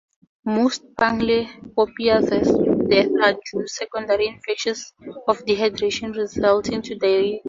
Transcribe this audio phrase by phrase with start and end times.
[0.47, 2.21] Most panleukopenia
[2.89, 4.91] deaths are due to secondary infections
[5.27, 7.39] or dehydration resulting from diarrhea.